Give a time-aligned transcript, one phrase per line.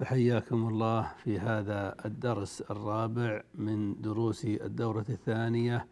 [0.00, 5.86] فحياكم الله في هذا الدرس الرابع من دروس الدورة الثانية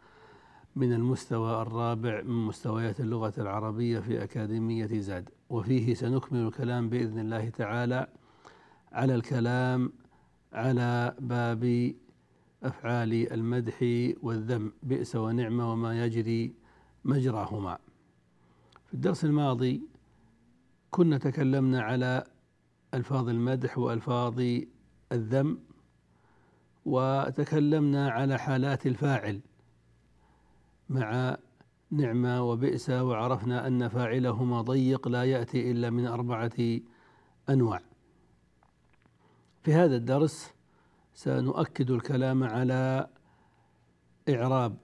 [0.77, 5.29] من المستوى الرابع من مستويات اللغة العربية في أكاديمية زاد.
[5.51, 8.07] وفيه سنكمل الكلام بإذن الله تعالى
[8.93, 9.93] على الكلام
[10.53, 11.95] على باب
[12.63, 13.77] أفعال المدح
[14.23, 14.73] والذم.
[14.83, 16.55] بئس ونعم وما يجري
[17.05, 17.79] مجراهما.
[18.87, 19.83] في الدرس الماضي
[20.91, 22.25] كنا تكلمنا على
[22.95, 24.43] ألفاظ المدح وألفاظ
[25.13, 25.59] الذم
[26.85, 29.41] وتكلمنا على حالات الفاعل
[30.89, 31.37] مع
[31.91, 36.81] نعمة وبئس وعرفنا أن فاعلهما ضيق لا يأتي إلا من أربعة
[37.51, 37.81] أنواع.
[39.63, 40.53] في هذا الدرس
[41.15, 43.09] سنؤكد الكلام على
[44.29, 44.77] إعراب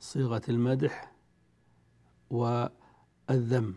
[0.00, 1.12] صيغة المدح
[2.30, 3.74] والذم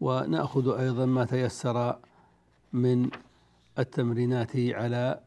[0.00, 1.98] ونأخذ أيضا ما تيسر
[2.76, 3.10] من
[3.78, 5.20] التمرينات على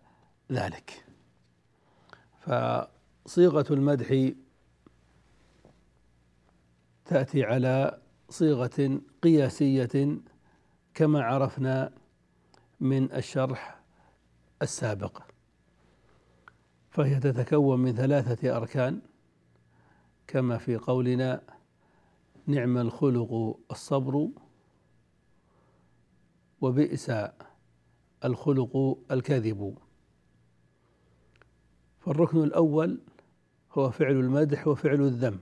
[0.52, 1.06] ذلك.
[2.40, 4.32] فصيغة المدح
[7.06, 10.18] تأتي على صيغة قياسية
[10.94, 11.94] كما عرفنا
[12.80, 13.80] من الشرح
[14.62, 15.22] السابق.
[16.90, 19.02] فهي تتكون من ثلاثة أركان
[20.28, 21.42] كما في قولنا
[22.48, 24.30] نعم الخلق الصبر
[26.62, 27.12] وبئس
[28.26, 29.78] الخلق الكذب
[32.00, 33.00] فالركن الأول
[33.72, 35.40] هو فعل المدح وفعل الذم.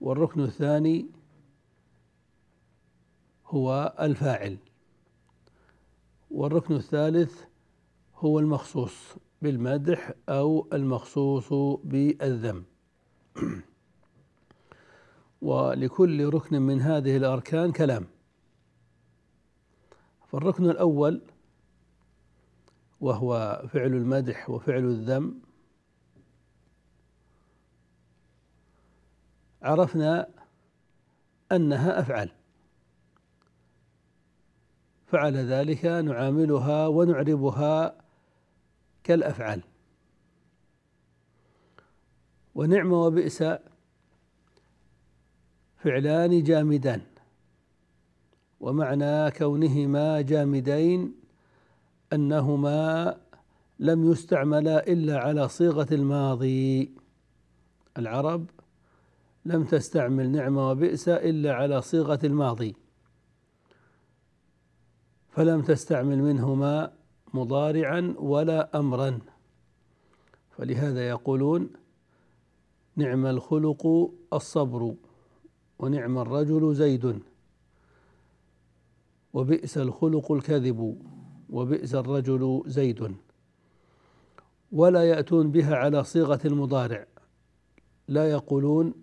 [0.00, 1.06] والركن الثاني
[3.46, 4.58] هو الفاعل.
[6.30, 7.40] والركن الثالث
[8.16, 12.64] هو المخصوص بالمدح أو المخصوص بالذم.
[15.42, 18.13] ولكل ركن من هذه الأركان كلام.
[20.34, 21.22] فالركن الأول
[23.00, 25.40] وهو فعل المدح وفعل الذم.
[29.62, 30.28] عرفنا
[31.52, 32.30] أنها أفعال
[35.06, 38.00] فعل ذلك نعاملها ونعربها
[39.04, 39.62] كالأفعال.
[42.54, 43.44] ونعم وبئس
[45.76, 47.13] فعلان جامدان.
[48.64, 51.14] ومعنى كونهما جامدين
[52.12, 53.16] أنهما
[53.78, 56.94] لم يستعملا إلا على صيغة الماضي.
[57.98, 58.50] العرب
[59.44, 62.76] لم تستعمل نعم وبئس إلا على صيغة الماضي.
[65.30, 66.92] فلم تستعمل منهما
[67.34, 69.18] مضارعا ولا أمرا.
[70.50, 71.70] فلهذا يقولون
[72.96, 74.94] نعم الخلق الصبر
[75.78, 77.33] ونعم الرجل زيد.
[79.34, 80.98] وبئس الخلق الكذب
[81.50, 83.14] وبئس الرجل زيد.
[84.72, 87.06] ولا يأتون بها على صيغة المضارع.
[88.08, 88.94] لا يقولون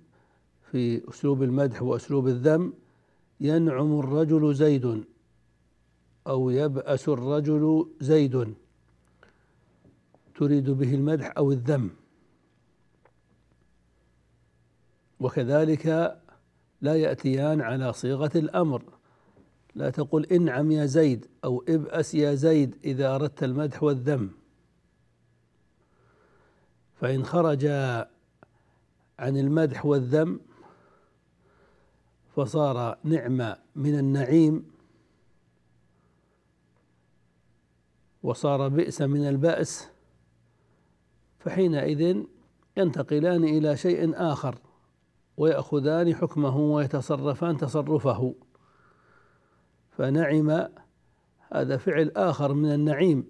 [0.72, 2.74] في أسلوب المدح وأسلوب الذم
[3.40, 5.03] ينعم الرجل زيد
[6.28, 8.56] أو يبأس الرجل زيد.
[10.36, 11.90] تريد به المدح أو الذم.
[15.20, 15.85] وكذلك
[16.82, 18.84] لا يأتيان على صيغة الأمر.
[19.76, 24.32] لا تقل انعم يا زيد أو ابأس يا زيد إذا أردت المدح والذم.
[26.96, 27.66] فإن خرج
[29.20, 30.40] عن المدح والذم
[32.35, 34.72] فصار نعمة من النعيم
[38.23, 39.88] وصار بئس من البأس
[41.40, 42.23] فحينئذ
[42.78, 44.56] ينتقلان إلى شيء آخر
[45.38, 48.35] ويأخذان حكمه ويتصرفان تصرفه.
[50.02, 50.68] فنعم
[51.53, 53.28] هذا فعل آخر من النعيم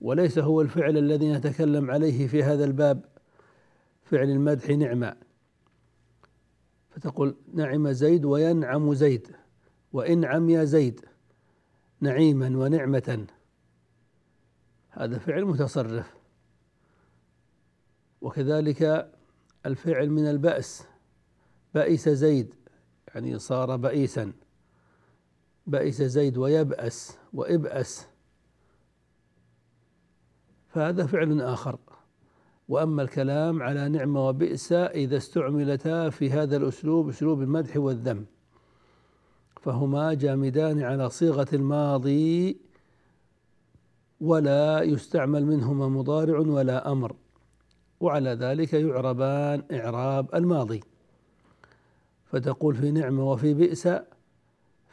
[0.00, 3.04] وليس هو الفعل الذي نتكلم عليه في هذا الباب
[4.02, 5.16] فعل المدح نعمة.
[6.90, 9.28] فتقول نعم زيد وينعم زيد
[9.92, 11.00] وإنعم يا زيد
[12.00, 13.26] نعيما ونعمة.
[14.90, 16.14] هذا فعل متصرف.
[18.20, 19.12] وكذلك
[19.66, 20.86] الفعل من البأس
[21.74, 22.54] بئس زيد
[23.14, 24.32] يعني صار بئيسا.
[25.66, 28.06] بئس زيد ويبأس وإبأس.
[30.68, 31.78] فهذا فعل آخر.
[32.68, 38.24] وأما الكلام على نعمة وبئس إذا استعملتا في هذا الأسلوب أسلوب المدح والذم.
[39.62, 42.60] فهما جامدان على صيغة الماضي
[44.20, 47.16] ولا يستعمل منهما مضارع ولا أمر.
[48.00, 50.80] وعلى ذلك يعربان إعراب الماضي.
[52.24, 53.88] فتقول في نعمة وفي بئس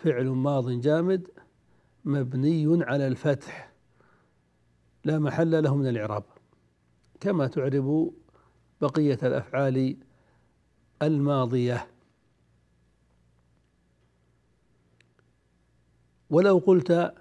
[0.04, 1.28] فعل ماض جامد
[2.06, 3.72] مبني على الفتح
[5.06, 6.24] لا محل له من الإعراب.
[7.20, 8.14] كما تعرب
[8.82, 9.98] بقية الأفعال
[11.02, 11.88] الماضية.
[16.30, 17.14] ولو قلت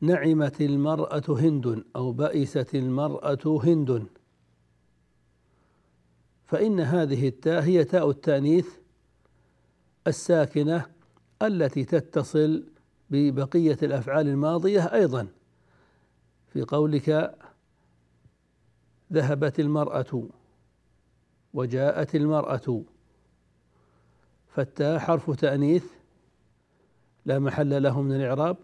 [0.00, 4.06] نعمت المرأة هند أو بئست المرأة هند
[6.44, 8.81] فإن هذه التاء هي تاء التأنيث
[10.06, 10.86] الساكنة
[11.42, 12.64] التي تتصل
[13.10, 15.28] ببقية الأفعال الماضية أيضا.
[16.46, 17.38] في قولك
[19.12, 20.28] ذهبت المرأة
[21.54, 22.82] وجاءت المرأة
[24.48, 25.84] فالتاء حرف تأنيث
[27.26, 28.56] لا محل له من الإعراب.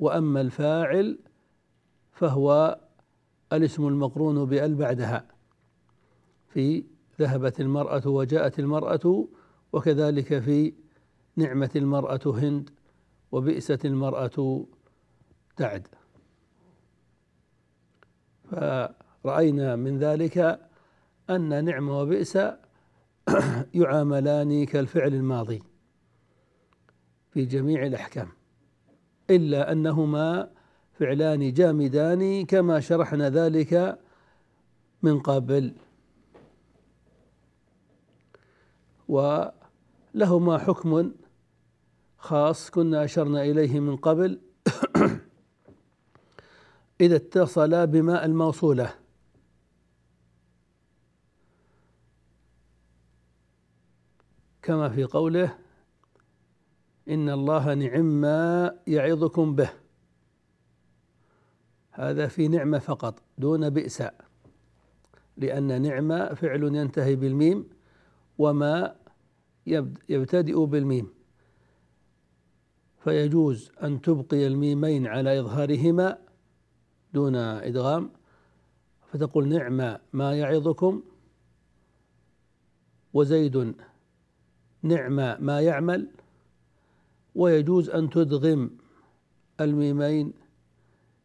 [0.00, 1.18] وأما الفاعل
[2.12, 2.80] فهو
[3.52, 5.26] الاسم المقرون بأل بعدها.
[6.48, 6.84] في
[7.20, 9.26] ذهبت المرأة وجاءت المرأة
[9.74, 10.72] وكذلك في
[11.36, 12.70] نعمة المرأة هند
[13.32, 14.66] وبئست المرأة
[15.56, 15.86] تعد.
[18.50, 20.60] فرأينا من ذلك
[21.30, 22.38] أن نعمة وبئس
[23.80, 25.62] يعاملان كالفعل الماضي
[27.30, 28.28] في جميع الأحكام
[29.30, 30.50] إلا أنهما
[30.92, 33.98] فعلان جامدان كما شرحنا ذلك
[35.02, 35.74] من قبل.
[40.14, 41.12] ولهما حكم
[42.18, 44.40] خاص كنا أشرنا إليه من قبل.
[47.00, 48.94] إذا اتصلا بماء الموصولة.
[54.62, 55.58] كما في قوله
[57.08, 59.70] إن الله نعم ما يعظكم به.
[61.90, 64.02] هذا في نعمة فقط دون بئس.
[65.36, 67.68] لأن نعمة فعل ينتهي بالميم
[68.38, 69.03] وما
[70.08, 71.08] يبتدئ بالميم.
[73.04, 76.18] فيجوز أن تبقي الميمين على إظهارهما
[77.14, 78.10] دون إدغام.
[79.12, 81.02] فتقول نعم ما يعظكم.
[83.12, 83.74] وزيد
[84.82, 86.08] نعم ما يعمل.
[87.34, 88.70] ويجوز أن تدغم
[89.60, 90.32] الميمين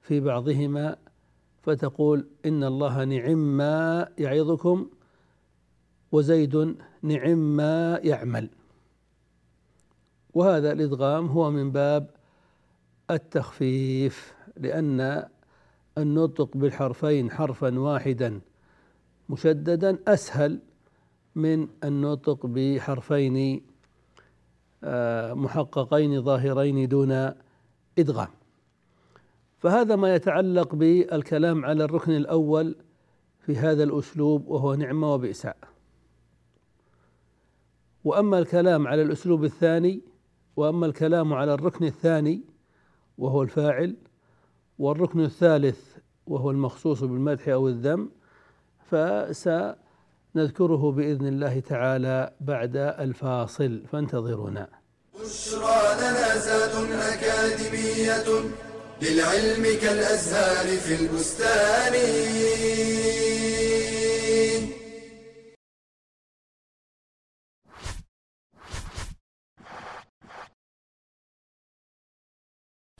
[0.02, 0.98] في بعضهما.
[1.62, 4.90] فتقول إن الله نعم ما يعظكم.
[6.12, 8.50] وزيد نعم ما يعمل.
[10.34, 12.10] وهذا الإدغام هو من باب
[13.12, 15.28] التخفيف لأن
[15.98, 18.42] النطق بالحرفين حرفا واحدا
[19.30, 20.60] مشددا أسهل
[21.36, 23.62] من النطق بحرفين
[24.84, 27.32] آه، محققين ظاهرين دون
[28.00, 28.28] إدغام.
[29.58, 32.76] فهذا ما يتعلق بالكلام على الركن الأول
[33.40, 35.48] في هذا الأسلوب وهو نعمة وبئس.
[38.04, 40.02] وأما الكلام على الأسلوب الثاني
[40.56, 42.42] وأما الكلام على الركن الثاني
[43.18, 43.96] وهو الفاعل
[44.80, 45.80] والركن الثالث
[46.28, 48.12] وهو المخصوص بالمدح أو الذم
[48.92, 53.84] فسنذكره بإذن الله تعالى بعد الفاصل.
[53.92, 54.68] فانتظرونا
[55.22, 58.50] بشرى لنا زاد أكاديمية
[59.02, 61.94] للعلم كالأزهار في البستان.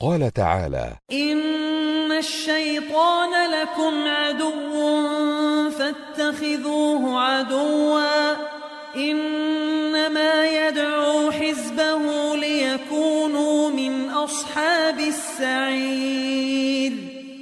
[0.00, 8.36] قال تعالى إن الشيطان لكم عدو فاتخذوه عدوا
[8.96, 16.92] إنما يدعو حزبه ليكونوا من أصحاب السعير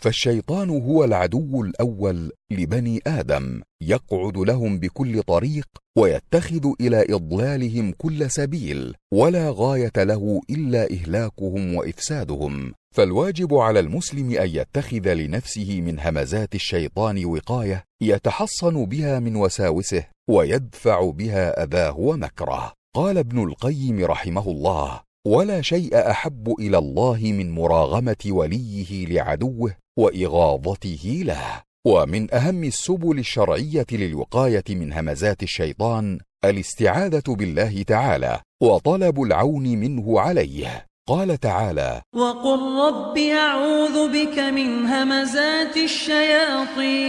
[0.02, 8.94] فالشيطان هو العدو الأول لبني آدم يقعد لهم بكل طريق ويتخذ إلى إضلالهم كل سبيل
[9.14, 12.74] ولا غاية له إلا إهلاكهم وإفسادهم.
[12.94, 21.10] فالواجب على المسلم أن يتخذ لنفسه من همزات الشيطان وقاية يتحصن بها من وساوسه ويدفع
[21.10, 22.72] بها اذاه ومكره.
[22.96, 31.22] قال ابن القيم رحمه الله ولا شيء أحب إلى الله من مراغمة وليه لعدوه وإغاظته
[31.24, 31.62] له.
[31.86, 40.86] ومن أهم السبل الشرعية للوقاية من همزات الشيطان الاستعاذة بالله تعالى وطلب العون منه عليه.
[41.08, 47.08] قال تعالى وقل رب أعوذ بك من همزات الشياطين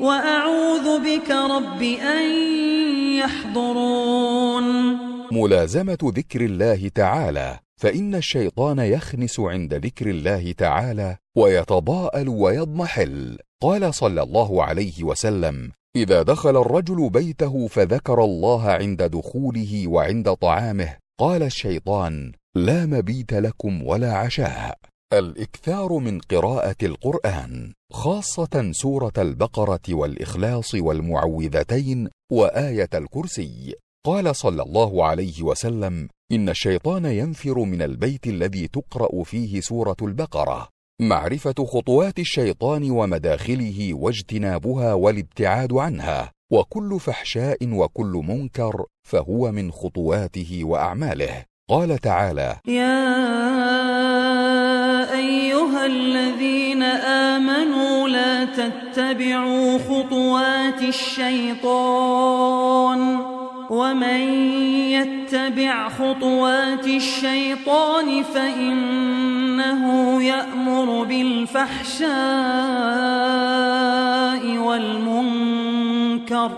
[0.00, 2.24] وأعوذ بك رب أن
[3.18, 4.98] يحضرون.
[5.32, 13.38] ملازمة ذكر الله تعالى فإن الشيطان يخنس عند ذكر الله تعالى ويتضاءل ويضمحل.
[13.62, 20.96] قال صلى الله عليه وسلم إذا دخل الرجل بيته فذكر الله عند دخوله وعند طعامه.
[21.20, 24.78] قال الشيطان لا مبيت لكم ولا عشاء.
[25.12, 33.74] الإكثار من قراءة القرآن خاصة سورة البقرة والإخلاص والمعوذتين وآية الكرسي.
[34.06, 40.68] قال صلى الله عليه وسلم إن الشيطان ينفر من البيت الذي تقرأ فيه سورة البقرة.
[41.00, 46.32] معرفة خطوات الشيطان ومداخله واجتنابها والابتعاد عنها.
[46.52, 51.44] وكل فحشاء وكل منكر فهو من خطواته وأعماله.
[51.70, 53.08] قال تعالى يا
[55.14, 56.82] أيها الذين
[57.32, 62.48] آمنوا لا تتبعوا خطوات الشيطان.
[63.78, 64.20] ومن
[64.90, 69.82] يتبع خطوات الشيطان فإنه
[70.22, 72.08] يأمر بالفحشاء
[74.58, 76.50] والمنكر.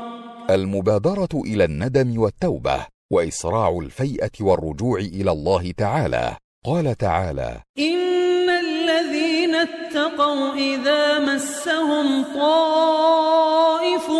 [0.50, 6.36] المبادرة إلى الندم والتوبة وإسراع الفيئة والرجوع إلى الله تعالى.
[6.64, 8.00] قال تعالى إن
[9.62, 14.10] اتقوا إذا مسهم طائف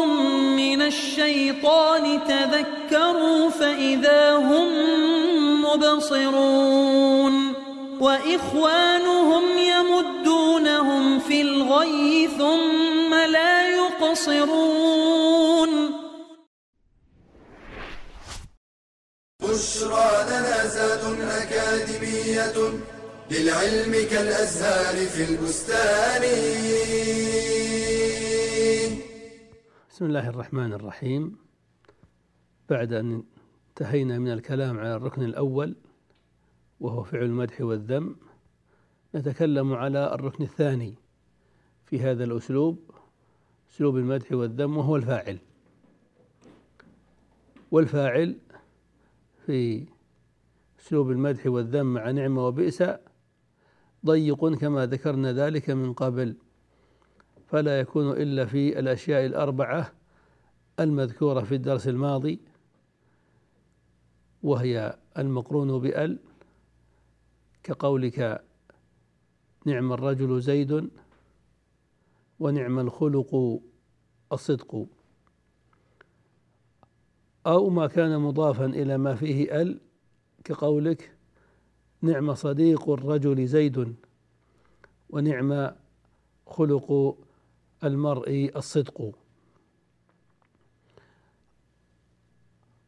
[0.56, 4.68] من الشيطان تذكروا فإذا هم
[5.62, 7.54] مبصرون
[8.00, 14.90] وإخوانهم يمدونهم في الغي ثم لا يقصرون
[19.42, 22.80] بشرى لنا زاد أكاديمية
[23.30, 26.22] للعلم كالأزهار في البستان.
[29.90, 31.37] بسم الله الرحمن الرحيم.
[32.70, 33.22] بعد أن
[33.68, 35.76] انتهينا من الكلام على الركن الأول
[36.80, 38.16] وهو فعل المدح والذم
[39.14, 40.94] نتكلم على الركن الثاني
[41.87, 42.90] في هذا الأسلوب
[43.72, 45.38] أسلوب المدح والذم وهو الفاعل.
[47.70, 48.37] والفاعل
[49.46, 49.87] في
[50.80, 52.82] أسلوب المدح والذم مع نعمة وبئس
[54.07, 56.37] ضيق كما ذكرنا ذلك من قبل.
[57.47, 59.92] فلا يكون إلا في الأشياء الأربعة
[60.80, 62.40] المذكورة في الدرس الماضي
[64.42, 66.19] وهي المقرون بأل
[67.62, 68.45] كقولك
[69.66, 70.90] نعم الرجل زيد
[72.40, 73.61] ونعم الخلق
[74.33, 74.87] الصدق.
[77.47, 79.80] أو ما كان مضافا إلى ما فيه أل
[80.45, 81.19] كقولك
[82.02, 83.95] نعم صديق الرجل زيد
[85.11, 85.71] ونعم
[86.47, 87.16] خلق
[87.85, 89.12] المرء الصدق.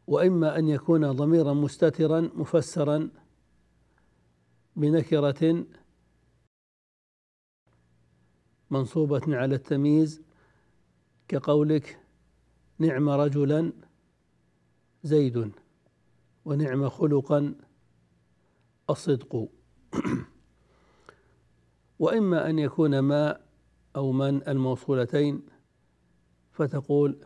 [0.07, 3.11] وإما أن يكون ضميرا مستترا مفسرا
[4.77, 5.65] بنكرة
[8.71, 10.23] منصوبة على التمييز
[11.29, 11.99] كقولك
[12.79, 13.73] نعم رجلا
[15.03, 15.53] زيد
[16.45, 17.55] ونعم خلقا
[18.91, 19.49] الصدق.
[21.99, 23.41] وإما أن يكون ما
[23.97, 25.47] أو من الموصولتين
[26.53, 27.25] فتقول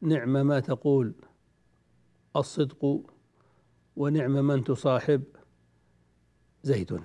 [0.00, 1.14] نعم ما تقول
[2.36, 3.00] الصدق
[3.96, 5.22] ونعم من تصاحب
[6.62, 7.00] زيد.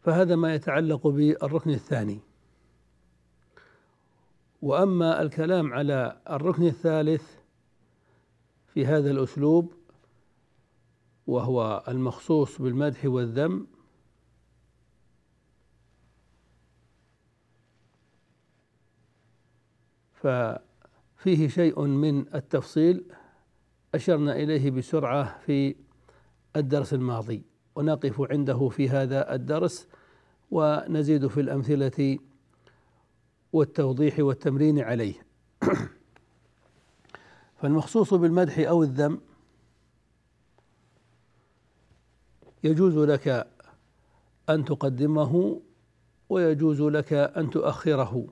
[0.00, 2.20] فهذا ما يتعلق بالركن الثاني.
[4.62, 7.41] وأما الكلام على الركن الثالث
[8.74, 9.74] في هذا الأسلوب
[11.26, 13.66] وهو المخصوص بالمدح والذم.
[20.14, 23.04] ففيه شيء من التفصيل
[23.94, 25.76] أشرنا إليه بسرعة في
[26.56, 27.42] الدرس الماضي.
[27.74, 29.88] ونقف عنده في هذا الدرس
[30.50, 32.18] ونزيد في الأمثلة
[33.52, 35.31] والتوضيح والتمرين عليه.
[37.62, 39.20] فالمخصوص بالمدح أو الذم
[42.64, 43.48] يجوز لك
[44.48, 45.62] أن تقدمه
[46.28, 48.26] ويجوز لك أن تؤخره.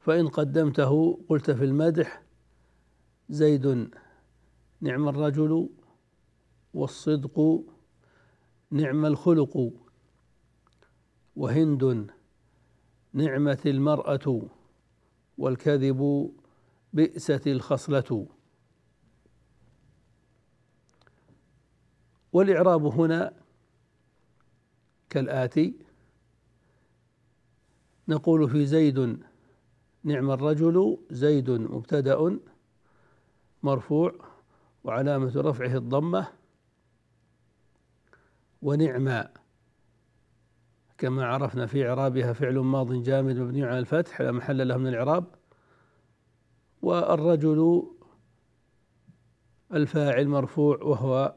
[0.00, 2.22] فإن قدمته قلت في المدح
[3.28, 3.90] زيد
[4.80, 5.68] نعم الرجل
[6.74, 7.64] والصدق
[8.70, 9.72] نعم الخلق
[11.36, 12.10] وهند
[13.12, 14.42] نعمة المرأة
[15.38, 16.30] والكذب
[16.92, 18.26] بئست الخصلة.
[22.32, 23.32] والإعراب هنا
[25.10, 25.74] كالآتي.
[28.08, 29.22] نقول في زيد
[30.04, 32.38] نعم الرجل زيد مبتدأ
[33.62, 34.14] مرفوع
[34.84, 36.28] وعلامة رفعه الضمة.
[38.62, 39.24] ونعم
[40.98, 45.37] كما عرفنا في إعرابها فعل ماض جامد مبني على الفتح لا محل له من الإعراب.
[46.82, 47.82] والرجل
[49.74, 51.34] الفاعل مرفوع وهو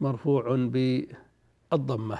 [0.00, 2.18] مرفوع بالضمة.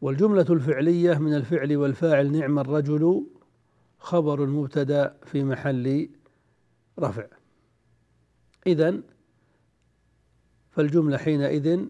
[0.00, 3.26] والجملة الفعلية من الفعل والفاعل نعم الرجل
[3.98, 6.10] خبر المبتدأ في محل
[6.98, 7.26] رفع.
[8.66, 9.02] إذن
[10.70, 11.86] فالجملة حينئذ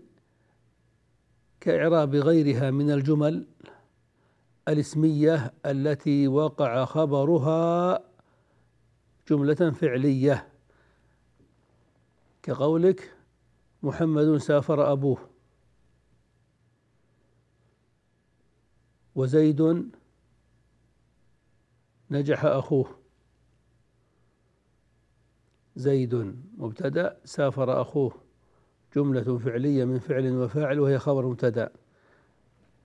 [1.61, 3.47] كإعراب غيرها من الجمل
[4.69, 8.01] الاسمية التي وقع خبرها
[9.29, 10.49] جملة فعلية.
[12.43, 13.17] كقولك
[13.83, 15.29] محمد سافر أبوه.
[19.15, 19.91] وزيد
[22.11, 22.99] نجح أخوه.
[25.77, 26.15] زيد
[26.57, 28.15] مبتدأ سافر أخوه.
[28.97, 31.73] جملة فعلية من فعل وفاعل وهي خبر مبتدأ.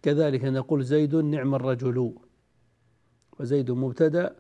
[0.01, 2.15] كذلك نقول زيد نعم الرجل
[3.39, 4.35] وزيد مبتدأ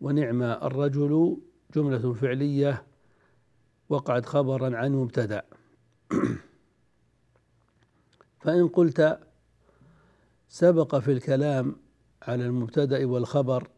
[0.00, 1.38] ونعم الرجل
[1.74, 2.86] جملة فعلية
[3.88, 5.42] وقعت خبرا عن مبتدأ.
[8.40, 9.20] فإن قلت
[10.48, 11.76] سبق في الكلام
[12.22, 13.68] على المبتدأ والخبر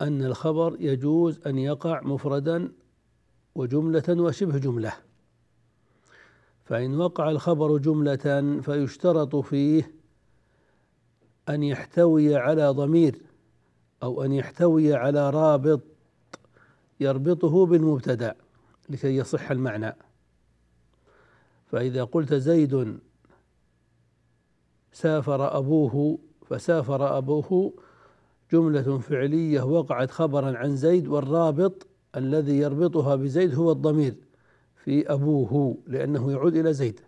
[0.00, 2.72] أن الخبر يجوز أن يقع مفردا
[3.54, 5.07] وجملة وشبه جملة.
[6.68, 9.94] فإن وقع الخبر جملة فيشترط فيه
[11.48, 13.22] أن يحتوي على ضمير
[14.02, 15.80] أو أن يحتوي على رابط
[17.00, 18.34] يربطه بالمبتدأ
[18.88, 19.96] لكي يصح المعنى.
[21.66, 22.98] فإذا قلت زيد
[24.92, 27.74] سافر أبوه فسافر أبوه
[28.52, 34.27] جملة فعلية وقعت خبرا عن زيد والرابط الذي يربطها بزيد هو الضمير.
[34.84, 37.00] في أبوه لأنه يعود إلى زيد.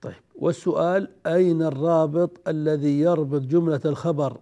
[0.00, 4.40] طيب والسؤال أين الرابط الذي يربط جملة الخبر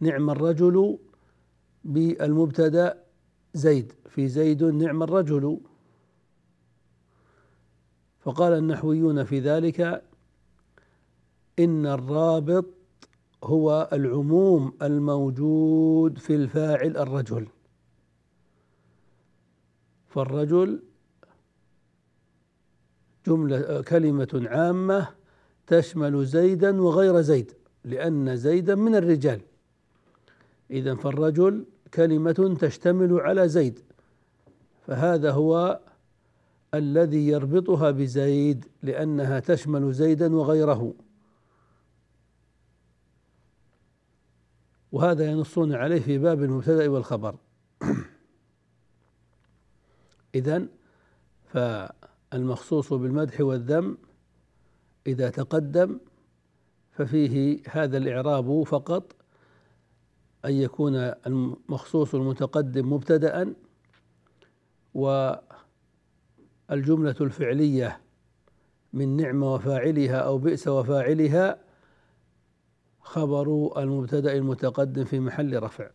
[0.00, 0.98] نعم الرجل
[1.84, 3.02] بالمبتدأ
[3.54, 5.60] زيد؟ في زيد نعم الرجل.
[8.20, 10.04] فقال النحويون في ذلك
[11.58, 12.66] إن الرابط
[13.44, 17.46] هو العموم الموجود في الفاعل الرجل.
[20.10, 20.82] فالرجل
[23.26, 25.08] جملة كلمة عامة
[25.66, 27.52] تشمل زيدا وغير زيد
[27.84, 29.40] لأن زيدا من الرجال.
[30.70, 33.80] إذا فالرجل كلمة تشتمل على زيد
[34.86, 35.80] فهذا هو
[36.74, 40.94] الذي يربطها بزيد لأنها تشمل زيدا وغيره.
[44.92, 47.36] وهذا ينصون عليه في باب المبتدأ والخبر.
[50.34, 50.68] إذن
[51.46, 53.98] فالمخصوص بالمدح والذم
[55.06, 55.98] إذا تقدم
[56.92, 59.16] ففيه هذا الإعراب فقط
[60.44, 63.54] أن يكون المخصوص المتقدم مبتدأ
[64.94, 65.46] والجملة
[67.20, 68.00] الفعلية
[68.92, 71.58] من نعم وفاعلها أو بئس وفاعلها
[73.00, 75.90] خبر المبتدأ المتقدم في محل رفع.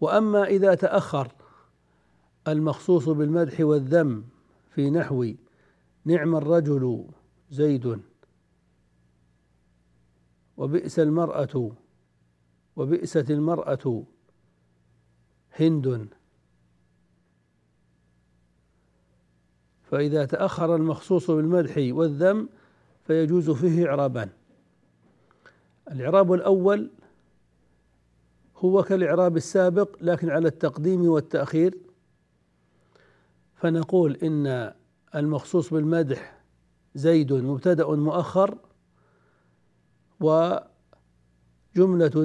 [0.00, 1.32] وأما إذا تأخر
[2.48, 4.24] المخصوص بالمدح والذم
[4.70, 5.32] في نحو
[6.04, 7.04] نعم الرجل
[7.50, 8.00] زيد
[10.56, 11.72] وبئس المرأة
[12.76, 14.04] وبئست المرأة
[15.52, 16.08] هند.
[19.82, 22.48] فإذا تأخر المخصوص بالمدح والذم
[23.06, 24.30] فيجوز فيه إعرابان.
[25.90, 26.90] الإعراب الأول
[28.64, 31.78] هو كالإعراب السابق لكن على التقديم والتأخير.
[33.54, 34.72] فنقول إن
[35.14, 36.44] المخصوص بالمدح
[36.94, 38.58] زيد مبتدأ مؤخر
[40.20, 40.64] وجملة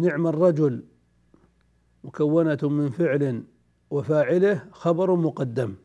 [0.02, 0.84] نعم الرجل
[2.04, 3.44] مكونة من فعل
[3.90, 5.76] وفاعله خبر مقدم.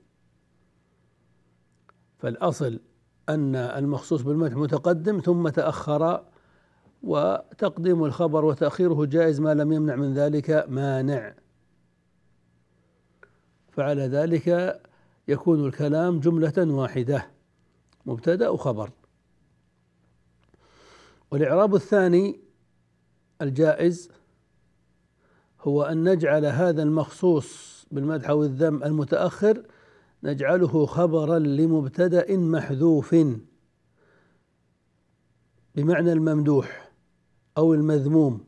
[2.18, 2.80] فالأصل
[3.28, 6.24] أن المخصوص بالمدح متقدم ثم تأخر
[7.04, 11.34] وتقديم الخبر وتأخيره جائز ما لم يمنع من ذلك مانع.
[13.72, 14.80] فعلى ذلك
[15.28, 17.30] يكون الكلام جملة واحدة
[18.06, 18.90] مبتدأ وخبر
[21.30, 22.40] والإعراب الثاني
[23.42, 24.10] الجائز
[25.60, 29.62] هو أن نجعل هذا المخصوص بالمدح أو الذم المتأخر
[30.22, 33.16] نجعله خبرا لمبتدأ محذوف
[35.74, 36.83] بمعنى الممدوح.
[37.58, 38.44] أو المذموم.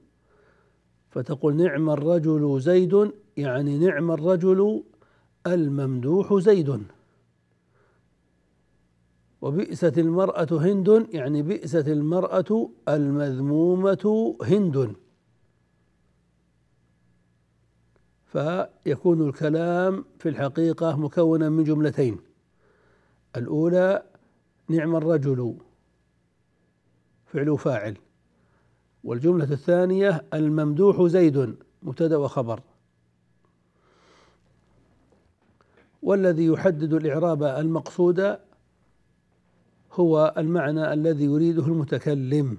[1.10, 4.84] فتقول نعم الرجل زيد يعني نعم الرجل
[5.46, 6.82] الممدوح زيد.
[9.42, 14.94] وبئست المرأة هند يعني بئست المرأة المذمومة هند.
[18.26, 22.18] فيكون الكلام في الحقيقة مكونا من جملتين.
[23.36, 24.02] الأولى
[24.68, 25.56] نعم الرجل
[27.26, 27.96] فعل فاعل.
[29.06, 32.60] والجملة الثانية الممدوح زيد مبتدأ وخبر.
[36.02, 38.38] والذي يحدد الإعراب المقصود
[39.92, 42.58] هو المعنى الذي يريده المتكلم.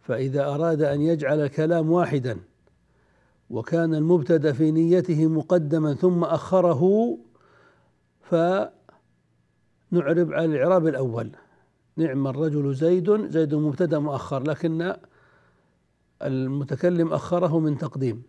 [0.00, 2.38] فإذا أراد أن يجعل الكلام واحدا
[3.50, 7.18] وكان المبتدأ في نيته مقدما ثم أخره
[8.20, 8.72] فنعرب
[10.32, 11.30] على الإعراب الأول.
[11.96, 14.96] نعم الرجل زيد زيد مبتدأ مؤخر لكن
[16.22, 18.22] المتكلم أخره من تقديم.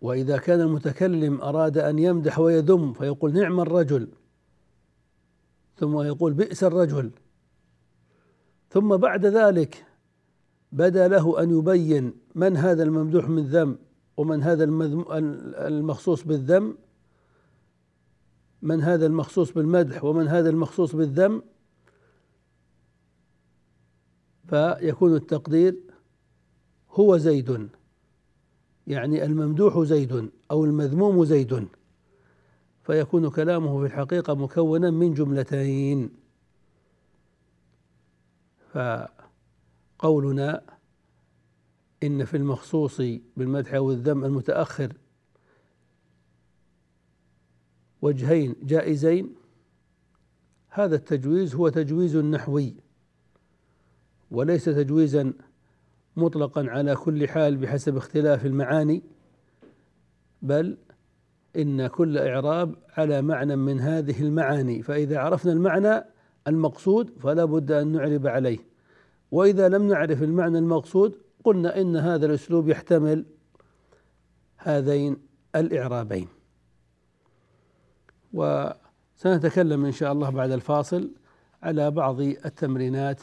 [0.00, 4.08] وإذا كان المتكلم أراد أن يمدح ويذم فيقول نعم الرجل.
[5.76, 7.10] ثم يقول بئس الرجل.
[8.70, 9.86] ثم بعد ذلك
[10.72, 13.78] بدا له أن يبين من هذا الممدوح من ذم
[14.16, 14.64] ومن هذا
[15.66, 16.76] المخصوص بالذم.
[18.62, 21.42] من هذا المخصوص بالمدح ومن هذا المخصوص بالذم
[24.48, 25.76] فيكون التقدير
[26.90, 27.68] هو زيد.
[28.86, 31.68] يعني الممدوح زيد أو المذموم زيد.
[32.82, 36.10] فيكون كلامه في الحقيقة مكونا من جملتين.
[38.72, 38.78] ف
[39.98, 40.62] قولنا
[42.02, 43.00] إن في المخصوص
[43.36, 44.92] بالمدح أو الذم المتأخر
[48.02, 49.34] وجهين جائزين
[50.68, 52.74] هذا التجويز هو تجويز نحوي
[54.30, 55.32] وليس تجويزا
[56.16, 59.02] مطلقا على كل حال بحسب اختلاف المعاني
[60.42, 60.76] بل
[61.56, 66.04] إن كل إعراب على معنى من هذه المعاني فإذا عرفنا المعنى
[66.48, 68.58] المقصود فلا بد أن نعرب عليه.
[69.30, 73.24] وإذا لم نعرف المعنى المقصود قلنا إن هذا الأسلوب يحتمل
[74.56, 75.16] هذين
[75.56, 76.28] الإعرابين.
[78.32, 81.10] وسنتكلم إن شاء الله بعد الفاصل
[81.62, 83.20] على بعض التمرينات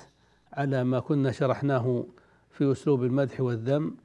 [0.54, 2.06] على ما كنا شرحناه
[2.52, 3.96] في أسلوب المدح والذم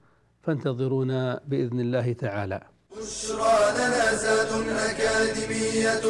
[0.42, 2.60] فانتظرونا بإذن الله تعالى.
[2.96, 6.04] بشرى لنا زاد أكاديمية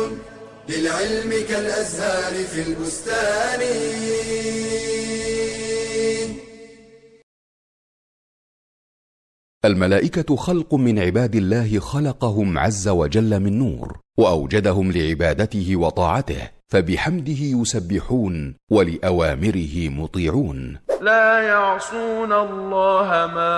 [0.68, 3.60] للعلم كالأزهار في البستان.
[9.64, 18.54] الملائكة خلق من عباد الله خلقهم عز وجل من نور وأوجدهم لعبادته وطاعته فبحمده يسبحون
[18.70, 20.76] ولأوامره مطيعون.
[21.02, 23.56] لا يعصون الله ما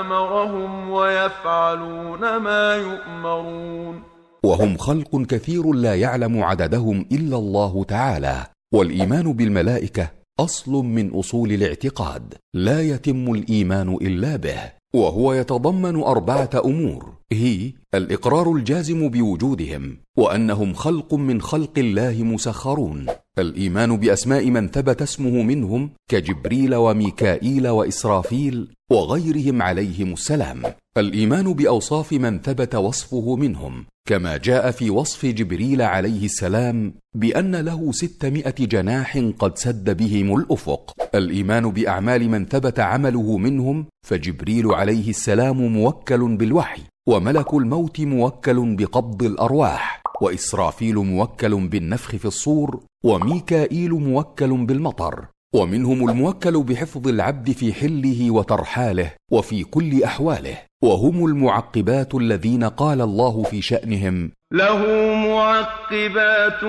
[0.00, 4.02] أمرهم ويفعلون ما يؤمرون.
[4.44, 12.34] وهم خلق كثير لا يعلم عددهم إلا الله تعالى والإيمان بالملائكة أصل من أصول الاعتقاد
[12.54, 17.14] لا يتم الإيمان إلا به وهو يتضمن أربعة أمور.
[17.32, 23.06] هي الإقرار الجازم بوجودهم وأنهم خلق من خلق الله مسخرون.
[23.38, 30.62] الإيمان بأسماء من ثبت اسمه منهم كجبريل وميكائيل وإسرافيل وغيرهم عليهم السلام.
[30.96, 37.92] الإيمان بأوصاف من ثبت وصفه منهم كما جاء في وصف جبريل عليه السلام بأن له
[37.92, 40.92] ستمائة جناح قد سد بهم الأفق.
[41.14, 49.22] الإيمان بأعمال من ثبت عمله منهم فجبريل عليه السلام موكل بالوحي وملك الموت موكل بقبض
[49.22, 58.30] الأرواح وإسرافيل موكل بالنفخ في الصور وميكائيل موكل بالمطر ومنهم الموكل بحفظ العبد في حله
[58.30, 60.58] وترحاله وفي كل أحواله.
[60.82, 64.30] وهم المعقبات الذين قال الله في شأنهم.
[64.52, 66.64] له معقبات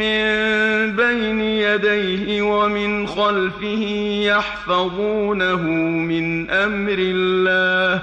[0.00, 0.22] من
[0.96, 3.82] بين يديه ومن خلفه
[4.22, 5.62] يحفظونه
[6.10, 8.02] من أمر الله.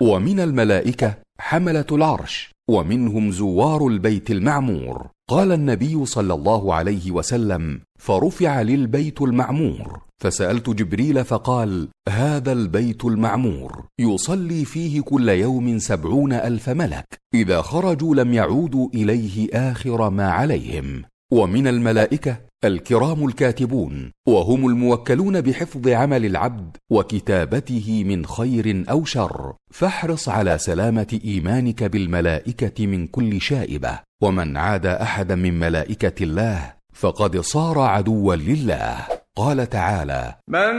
[0.00, 5.06] ومن الملائكة حملة العرش ومنهم زوار البيت المعمور.
[5.28, 10.00] قال النبي صلى الله عليه وسلم فرفع للبيت المعمور.
[10.22, 18.14] فسألت جبريل فقال هذا البيت المعمور يصلي فيه كل يوم سبعون ألف ملك إذا خرجوا
[18.14, 21.04] لم يعودوا إليه آخر ما عليهم.
[21.32, 30.28] ومن الملائكة الكرام الكاتبون وهم الموكلون بحفظ عمل العبد وكتابته من خير أو شر فاحرص
[30.28, 33.98] على سلامة إيمانك بالملائكة من كل شائبة.
[34.22, 39.23] ومن عاد أحدا من ملائكة الله فقد صار عدوا لله.
[39.36, 40.74] قال تعالى من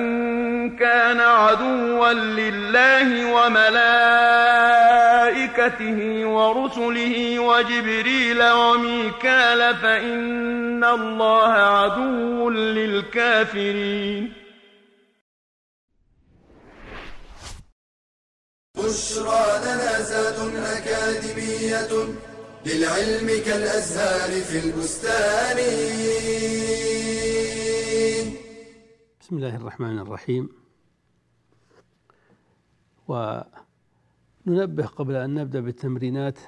[0.77, 3.85] كان عدوا لله وملائكته
[6.25, 14.33] ورسله وجبريل وميكال فإن الله عدو للكافرين.
[18.77, 21.91] بشرى لنا زاد أكاديمية
[22.65, 25.57] للعلم كالأزهار في البستان.
[29.25, 30.49] بسم الله الرحمن الرحيم
[33.07, 36.39] وننبه قبل أن نبدأ بالتمرينات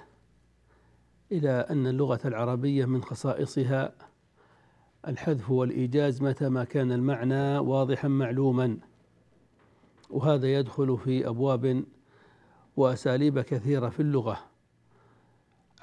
[1.32, 3.94] إلى أن اللغة العربية من خصائصها
[5.08, 8.78] الحذف والإيجاز متى ما كان المعنى واضحا معلوما
[10.10, 11.84] وهذا يدخل في أبواب
[12.76, 14.40] وأساليب كثيرة في اللغة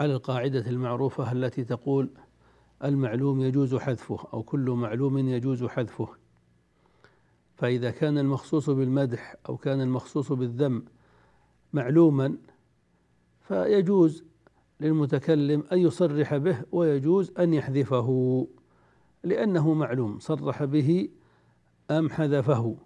[0.00, 2.11] على القاعدة المعروفة التي تقول
[2.85, 6.23] المعلوم يجوز حذفه أو كل معلوم يجوز حذفه
[7.56, 10.84] فإذا كان المخصوص بالمدح أو كان المخصوص بالذم
[11.72, 12.36] معلوما
[13.48, 14.24] فيجوز
[14.80, 18.46] للمتكلم أن يصرح به ويجوز أن يحذفه
[19.24, 21.08] لأنه معلوم صرح به
[21.90, 22.76] أم حذفه.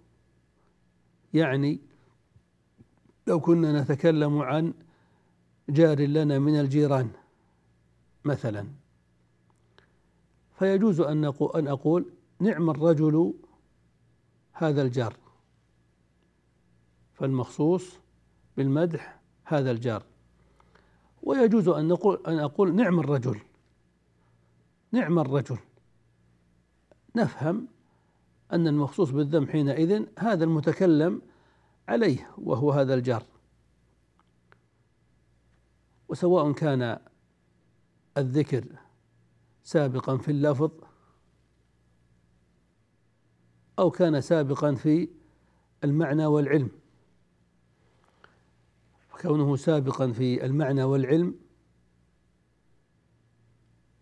[1.35, 1.81] يعني
[3.27, 4.75] لو كنا نتكلم عن
[5.69, 7.11] جار لنا من الجيران
[8.25, 8.67] مثلا
[10.59, 11.25] فيجوز أن
[11.69, 13.35] أقول نعم الرجل
[14.59, 15.17] هذا الجار.
[17.15, 17.99] فالمخصوص
[18.57, 20.03] بالمدح هذا الجار.
[21.23, 23.41] ويجوز أن نقول أن أقول نعم الرجل.
[24.93, 25.59] نعم الرجل.
[27.17, 27.69] نفهم
[28.53, 31.23] أن المخصوص بالذم حينئذ هذا المتكلم
[31.89, 33.23] عليه وهو هذا الجار.
[36.09, 36.99] وسواء كان
[38.17, 38.65] الذكر
[39.63, 40.71] سابقا في اللفظ
[43.79, 45.09] أو كان سابقا في
[45.85, 46.71] المعنى والعلم.
[49.09, 51.35] فكونه سابقا في المعنى والعلم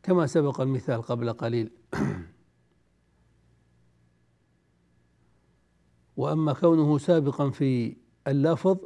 [0.03, 1.71] كما سبق المثال قبل قليل.
[6.17, 8.79] وأما كونه سابقا في اللفظ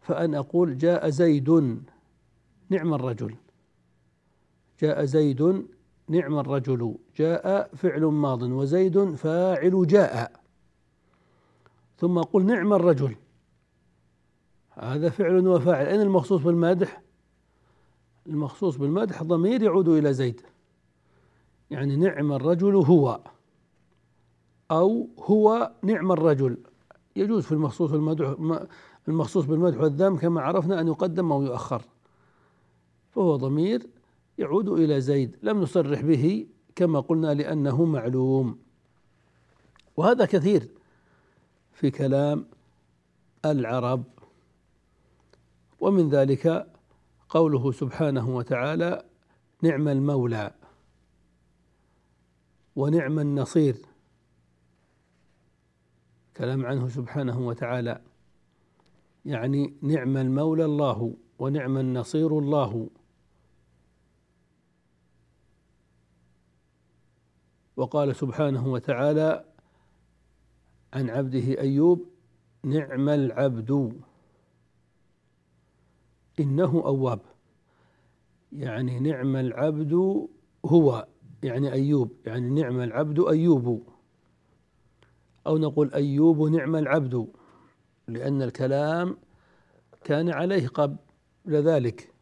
[0.00, 1.50] فان أقول جاء زيد
[2.68, 3.36] نعم الرجل.
[4.80, 5.68] جاء زيد
[6.08, 10.32] نعم الرجل جاء فعل ماض وزيد فاعل جاء.
[11.98, 13.16] ثم قل نعم الرجل.
[14.70, 15.86] هذا فعل وفاعل.
[15.86, 17.02] أين المخصوص بالمادح
[18.26, 20.40] المخصوص بالمادح ضمير يعود إلى زيد.
[21.70, 23.20] يعني نعم الرجل هو
[24.70, 26.56] أو هو نعم الرجل.
[27.16, 28.34] يجوز في المخصوص بالمدح
[29.08, 31.82] المخصوص بالمدح والذم كما عرفنا أن يقدم أو يؤخر.
[33.10, 33.86] فهو ضمير
[34.38, 36.46] يعود إلى زيد لم نصرح به
[36.76, 38.58] كما قلنا لأنه معلوم.
[39.96, 40.68] وهذا كثير
[41.72, 42.46] في كلام
[43.44, 44.04] العرب.
[45.80, 46.66] ومن ذلك
[47.28, 49.04] قوله سبحانه وتعالى
[49.62, 50.54] نعم المولى
[52.76, 53.76] ونعم النصير.
[56.36, 58.00] كلام عنه سبحانه وتعالى.
[59.24, 62.88] يعني نعم المولى الله ونعم النصير الله.
[67.78, 69.44] وقال سبحانه وتعالى
[70.92, 72.06] عن عبده أيوب
[72.64, 74.00] نعم العبد.
[76.40, 77.20] إنه أواب.
[78.52, 79.92] يعني نعم العبد
[80.66, 81.06] هو
[81.42, 82.12] يعني أيوب.
[82.26, 83.88] يعني نعم العبد أيوب.
[85.46, 87.28] أو نقول أيوب نعم العبد
[88.08, 89.16] لأن الكلام
[90.04, 90.98] كان عليه قبل
[91.48, 92.14] ذلك.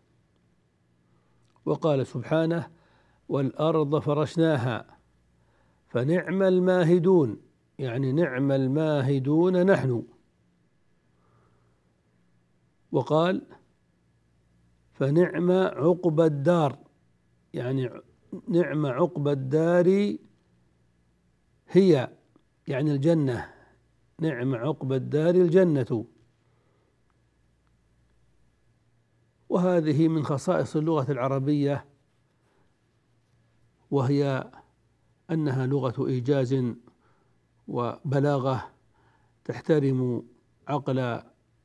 [1.67, 2.71] وقال سبحانه
[3.29, 4.96] والأرض فرشناها.
[5.97, 7.41] فنعم الماهدون
[7.79, 10.03] يعني نعم الماهدون نحن.
[12.93, 13.43] وقال
[14.93, 16.79] فنعم عقب الدار
[17.55, 17.91] يعني
[18.49, 20.17] نعم عقب الدار
[21.69, 22.11] هي
[22.69, 23.55] يعني الجنة.
[24.21, 26.07] نعم عقب الدار الجنة.
[29.49, 31.85] وهذه من خصائص اللغة العربية
[33.91, 34.51] وهي
[35.31, 36.65] أنها لغة إيجاز
[37.69, 38.69] وبلاغة
[39.45, 40.23] تحترم
[40.69, 41.23] عقل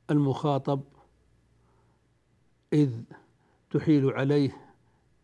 [0.09, 0.81] المخاطب
[2.73, 2.91] إذ
[3.71, 4.57] تحيل عليه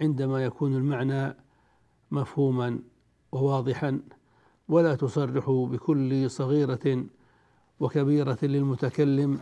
[0.02, 1.36] عندما يكون المعنى
[2.12, 2.80] مفهوما
[3.32, 4.02] وواضحا
[4.68, 7.06] ولا تصرح بكل صغيرة
[7.80, 9.40] وكبيرة للمتكلم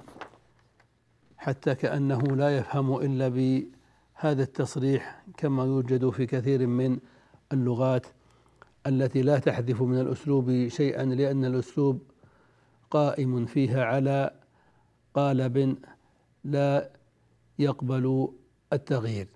[1.38, 7.00] حتى كأنه لا يفهم إلا بهذا التصريح كما يوجد في كثير من
[7.52, 8.06] اللغات.
[8.88, 12.02] التي لا تحذف من الأسلوب شيئا لأن الأسلوب
[12.92, 14.32] قائم فيها على
[15.14, 15.78] قالب
[16.44, 16.90] لا
[17.60, 18.30] يقبل
[18.74, 19.28] التغيير.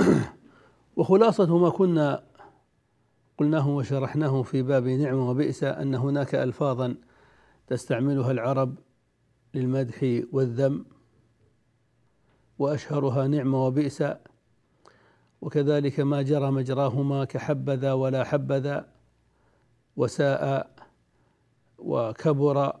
[0.96, 2.24] وخلاصة ما كنا
[3.38, 6.94] قلناه وشرحناه في باب نعمة وبئس أن هناك ألفاظا
[7.66, 8.78] تستعملها العرب
[9.54, 10.84] للمدح والذم
[12.58, 14.02] وأشهرها نعمة وبئس
[15.42, 18.88] وكذلك ما جرى مجراهما كحبذا ولا حبذا
[19.96, 20.70] وساء
[21.78, 22.72] وكبر.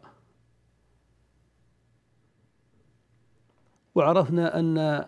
[3.94, 5.04] وعرفنا أن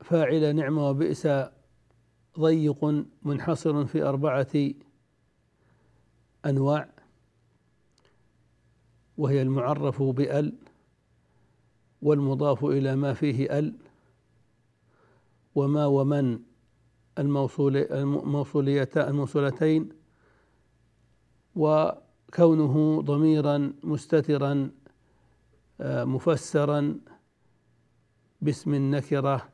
[0.00, 1.28] فاعل نعمة وبئس
[2.38, 4.70] ضيق منحصر في أربعة
[6.46, 6.88] أنواع
[9.18, 10.52] وهي المعرف بأل
[12.02, 13.74] والمضاف إلى ما فيه أل
[15.54, 16.53] وما ومن.
[17.18, 17.76] الموصول
[18.96, 19.88] الموصولتين
[21.56, 24.70] وكونه ضميرا مستترا
[25.80, 26.98] آه، مفسرا
[28.40, 29.48] باسم النكرة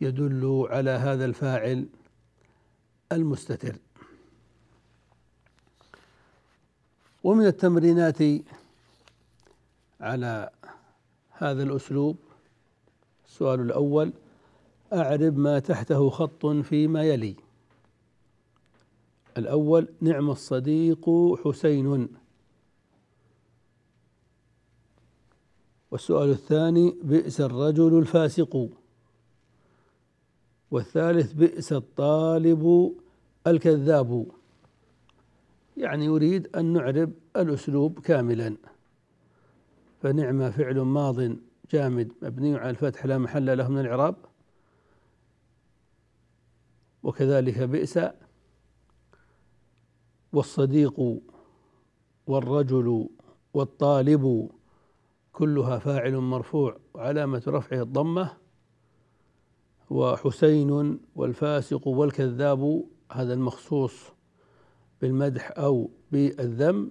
[0.00, 1.88] يدل على هذا الفاعل
[3.12, 3.76] المستتر.
[7.24, 8.18] ومن التمرينات
[10.00, 10.50] على
[11.30, 12.16] هذا الأسلوب
[13.26, 14.12] السؤال الأول
[14.92, 17.36] أعرب ما تحته خط فيما يلي.
[19.38, 21.10] الأول نعم الصديق
[21.44, 22.08] حسين.
[25.90, 28.68] والسؤال الثاني بئس الرجل الفاسق.
[30.70, 32.94] والثالث بئس الطالب
[33.46, 34.26] الكذاب.
[35.76, 38.56] يعني يريد أن نعرب الأسلوب كاملا.
[40.02, 41.36] فنعم فعل ماض
[41.70, 44.27] جامد مبني على الفتح لا محل له من الإعراب.
[47.02, 48.00] وكذلك بئس
[50.32, 51.20] والصديق
[52.26, 53.08] والرجل
[53.54, 54.50] والطالب
[55.32, 58.36] كلها فاعل مرفوع وعلامة رفعه الضمة
[59.90, 63.92] وحسين والفاسق والكذاب هذا المخصوص
[65.00, 66.90] بالمدح أو بالذم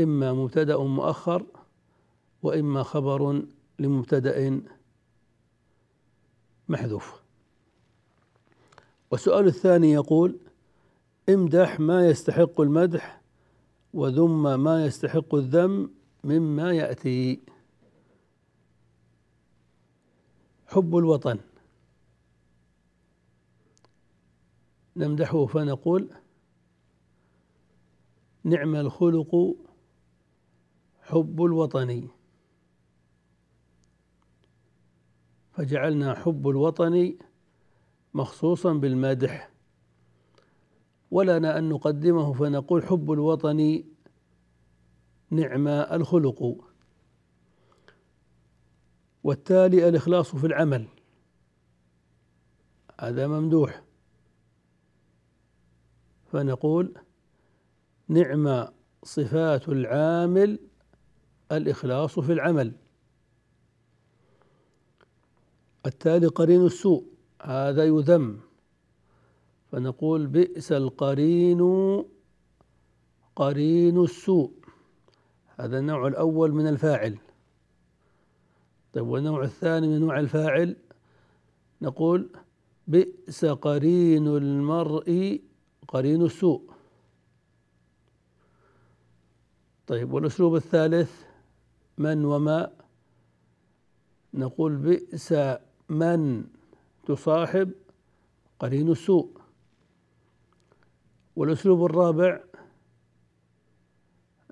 [0.00, 1.46] إما مبتدأ مؤخر
[2.42, 3.42] وإما خبر
[3.78, 4.62] لمبتدأ
[6.68, 7.23] محذوف.
[9.10, 10.38] والسؤال الثاني يقول
[11.28, 13.20] امدح ما يستحق المدح
[13.94, 15.90] وذم ما يستحق الذم
[16.24, 17.40] مما يأتي.
[20.66, 21.38] حب الوطن.
[24.96, 26.10] نمدحه فنقول
[28.44, 29.56] نعم الخلق
[31.02, 32.08] حب الوطن.
[35.52, 37.14] فجعلنا حب الوطن
[38.14, 39.50] مخصوصا بالمدح.
[41.10, 43.84] ولنا أن نقدمه فنقول حب الوطن
[45.30, 46.64] نعم الخلق.
[49.24, 50.88] والتالي الإخلاص في العمل.
[53.00, 53.84] هذا ممدوح.
[56.32, 56.94] فنقول
[58.08, 58.68] نعم
[59.02, 60.58] صفات العامل
[61.52, 62.72] الإخلاص في العمل.
[65.86, 67.13] التالي قرين السوء.
[67.42, 68.40] هذا يذم.
[69.72, 71.62] فنقول بئس القرين
[73.36, 74.52] قرين السوء.
[75.56, 77.18] هذا النوع الأول من الفاعل.
[78.92, 80.76] طيب والنوع الثاني من نوع الفاعل؟
[81.82, 82.30] نقول
[82.86, 85.40] بئس قرين المرء
[85.88, 86.70] قرين السوء.
[89.86, 91.22] طيب والأسلوب الثالث
[91.98, 92.70] من وما؟
[94.34, 95.34] نقول بئس
[95.88, 96.44] من.
[97.06, 97.72] تصاحب
[98.58, 99.40] قرين السوء.
[101.36, 102.44] والأسلوب الرابع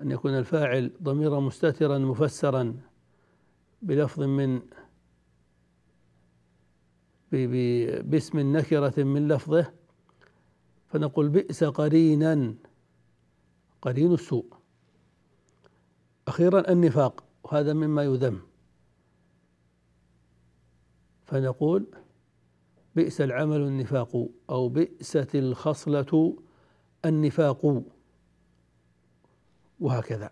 [0.01, 2.79] أن يكون الفاعل ضميرا مستترا مفسرا
[3.81, 4.61] بلفظ من
[8.01, 9.73] باسم نكرة من لفظه
[10.87, 12.55] فنقول بئس قرينا
[13.81, 14.53] قرين السوء.
[16.27, 18.41] أخيرا النفاق وهذا مما يذم.
[21.25, 21.87] فنقول
[22.95, 26.37] بئس العمل النفاق أو بئست الخصلة
[27.05, 27.83] النفاق.
[29.79, 30.29] وهكذا.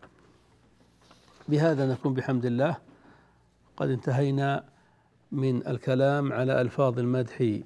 [1.48, 2.78] بهذا نكون بحمد الله.
[3.78, 4.70] قد انتهينا
[5.32, 7.60] من الكلام على ألفاظ المدح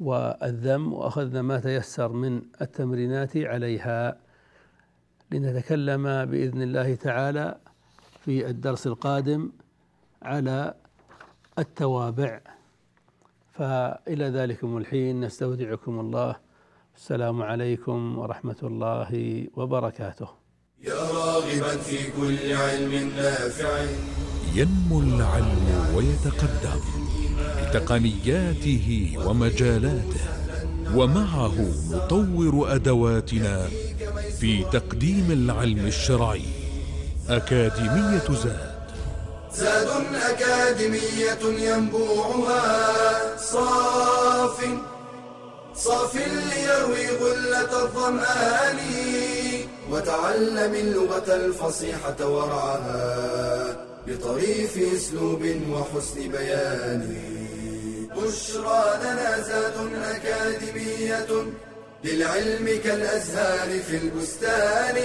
[0.00, 4.20] والذم وأخذنا ما تيسر من التمرينات عليها.
[5.30, 7.58] لنتكلم بإذن الله تعالى
[8.20, 9.52] في الدرس القادم
[10.22, 10.74] على
[11.58, 12.53] التوابع.
[13.58, 16.36] فإلى ذلكم الحين نستودعكم الله.
[16.96, 19.10] السلام عليكم ورحمة الله
[19.56, 20.28] وبركاته.
[20.82, 23.86] يا راغبا في كل علم نافع.
[24.54, 26.80] ينمو العلم ويتقدم
[27.62, 30.24] بتقنياته ومجالاته
[30.94, 31.54] ومعه
[31.90, 33.66] نطور أدواتنا
[34.40, 36.46] في تقديم العلم الشرعي.
[37.28, 38.74] أكاديمية زاد.
[39.52, 39.93] زاد
[40.64, 43.36] أكاديمية ينبوعها.
[43.38, 44.64] صاف
[45.74, 48.78] صاف ليروي غلة الظمآن
[49.90, 57.16] وتعلم اللغة الفصيحة ورعاها بطريف أسلوب وحسن بيان.
[58.16, 61.26] بشرى لنا زاد أكاديمية
[62.04, 64.96] للعلم كالأزهار في البستان.